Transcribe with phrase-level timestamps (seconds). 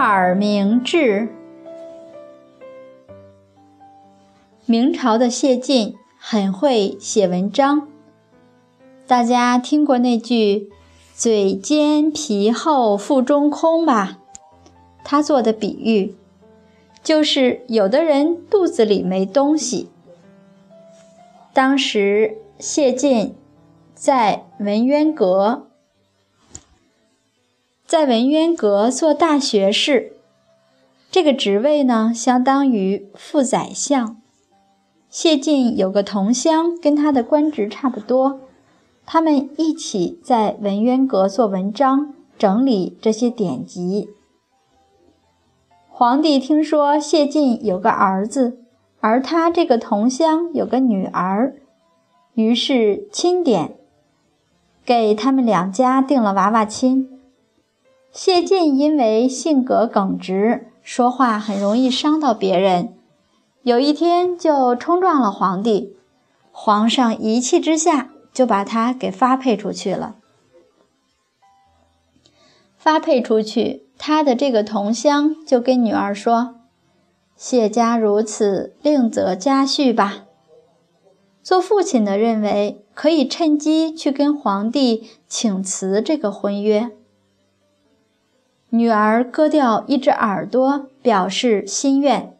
[0.00, 1.28] 耳明志。
[4.64, 7.88] 明朝的谢晋很会写文章，
[9.08, 10.70] 大家听过那句
[11.16, 14.18] “嘴尖皮厚腹中空”吧？
[15.02, 16.14] 他做的比喻，
[17.02, 19.88] 就是有的人肚子里没东西。
[21.52, 23.34] 当时谢晋
[23.94, 25.66] 在文渊阁，
[27.88, 30.12] 在文渊阁做大学士，
[31.10, 34.20] 这个职位呢，相当于副宰相。
[35.08, 38.40] 谢晋有个同乡，跟他的官职差不多，
[39.06, 44.10] 他们一起在文渊阁做文章，整理这些典籍。
[45.88, 48.58] 皇帝听说谢晋有个儿子，
[49.00, 51.54] 而他这个同乡有个女儿，
[52.34, 53.78] 于是钦点，
[54.84, 57.14] 给他们两家定了娃娃亲。
[58.10, 62.94] 谢晋因为性格耿直，说话很容易伤到别人。
[63.62, 65.96] 有一天就冲撞了皇帝，
[66.50, 70.16] 皇上一气之下就把他给发配出去了。
[72.76, 76.54] 发配出去，他的这个同乡就跟女儿说
[77.36, 80.24] ：“谢家如此，另择家婿吧。”
[81.42, 86.90] 做父亲的认为可以趁机去跟皇帝请辞这个婚约。
[88.70, 92.34] 女儿割掉一只耳朵，表示心愿。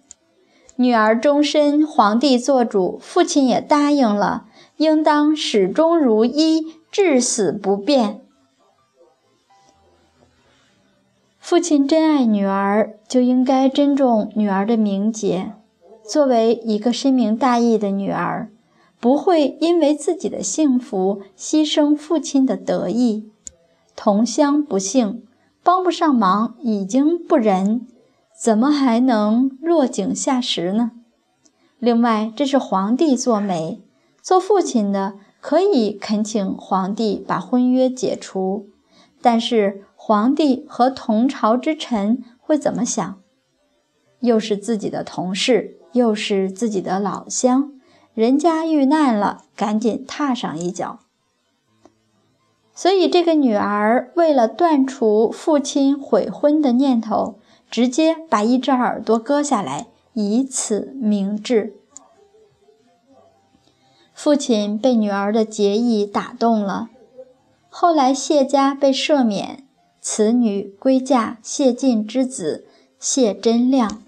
[0.76, 4.44] 女儿终身皇帝做主，父亲也答应了，
[4.76, 8.20] 应当始终如一，至死不变。
[11.38, 15.52] 父亲真爱女儿，就应该珍重女儿的名节。
[16.06, 18.50] 作为一个深明大义的女儿，
[19.00, 23.30] 不会因为自己的幸福牺牲父亲的得意。
[23.96, 25.22] 同乡不幸，
[25.62, 27.86] 帮不上忙已经不仁。
[28.40, 30.92] 怎么还能落井下石呢？
[31.80, 33.82] 另外，这是皇帝做媒，
[34.22, 38.68] 做父亲的可以恳请皇帝把婚约解除，
[39.20, 43.18] 但是皇帝和同朝之臣会怎么想？
[44.20, 47.72] 又是自己的同事，又是自己的老乡，
[48.14, 51.00] 人家遇难了，赶紧踏上一脚。
[52.78, 57.34] 所以，这个女儿为了断除父亲悔婚的念头。
[57.70, 61.74] 直接把一只耳朵割下来，以此明志。
[64.14, 66.88] 父亲被女儿的结义打动了，
[67.68, 69.66] 后来谢家被赦免，
[70.00, 72.66] 此女归嫁谢晋之子
[72.98, 74.02] 谢真亮。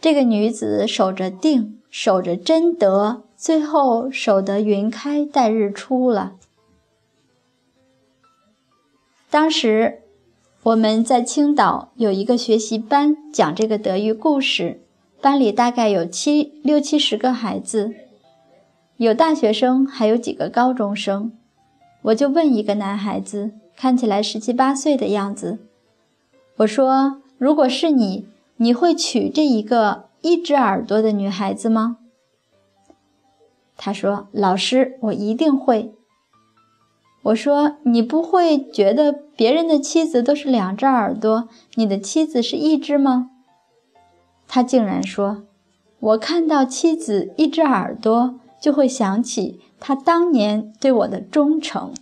[0.00, 6.34] 这个女子守着定，守着贞德，最后守得云开待日出了。
[9.30, 10.02] 当时。
[10.64, 14.82] 我们在青岛有一个学习班，讲这个德育故事。
[15.22, 17.94] 班里大概有七六七十个孩子，
[18.96, 21.32] 有大学生，还有几个高中生。
[22.02, 25.58] 我就问一个男孩子，看起来十七八岁的样子，
[26.56, 31.98] 我说：“如果是你，你会娶这一个一只耳朵的女孩子吗？”
[33.78, 35.94] 他说：“老师，我一定会。”
[37.22, 43.30] 我说：“你不会觉得别人的妻子都是两只耳朵，你的妻子是一只吗？”
[44.46, 45.44] 他竟然说
[46.00, 51.94] ：“我看到妻子一只耳朵，就会想起他当年对我的忠诚。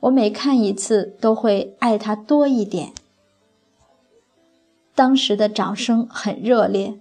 [0.00, 2.92] 我每看一次，都会爱他多一点。”
[4.94, 6.98] 当时的掌声很热烈。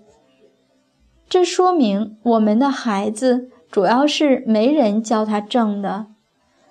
[1.28, 6.08] 这说明我们的孩子主要是没人教他正的。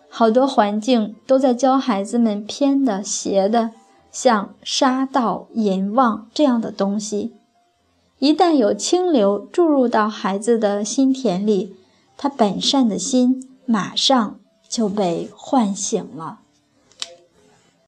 [0.09, 3.73] 好多环境都在教孩子们偏的、邪的，
[4.13, 7.33] 像杀道淫妄这样的东西。
[8.21, 11.75] 一旦有清流注入到孩子的心田里，
[12.17, 14.39] 他本善的心马上
[14.69, 16.39] 就被唤醒了。